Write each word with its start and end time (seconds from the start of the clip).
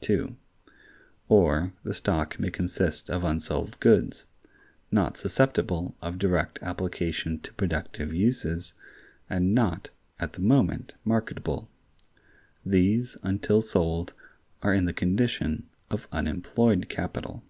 (2) 0.00 0.36
Or 1.28 1.72
the 1.84 1.94
stock 1.94 2.40
may 2.40 2.50
consist 2.50 3.08
of 3.08 3.22
unsold 3.22 3.78
goods, 3.78 4.24
not 4.90 5.16
susceptible 5.16 5.96
of 6.02 6.18
direct 6.18 6.58
application 6.62 7.38
to 7.38 7.52
productive 7.52 8.12
uses, 8.12 8.74
and 9.30 9.54
not, 9.54 9.90
at 10.18 10.32
the 10.32 10.40
moment, 10.42 10.96
marketable: 11.04 11.70
these, 12.66 13.16
until 13.22 13.62
sold, 13.62 14.14
are 14.64 14.74
in 14.74 14.86
the 14.86 14.92
condition 14.92 15.68
of 15.90 16.08
unemployed 16.10 16.88
capital. 16.88 17.44